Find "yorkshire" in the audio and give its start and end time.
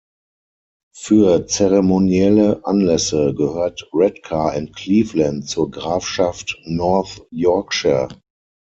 7.29-8.07